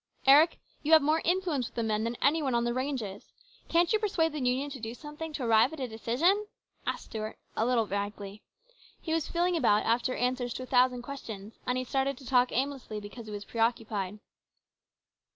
[0.25, 3.31] "Eric, you have more influence with the men than any one on the ranges.
[3.69, 6.47] Can't you persuade the Union to do something to arrive at a decision?"
[6.87, 8.41] asked Stuart a little vaguely.
[8.99, 12.51] He was feeling about after answers to a thousand questions, and he started the talk
[12.51, 14.17] aimlessly because he was preoccupied.